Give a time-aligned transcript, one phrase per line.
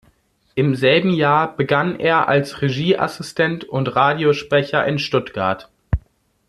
[0.55, 5.69] Im selben Jahr begann er als Regieassistent und Radiosprecher in Stuttgart.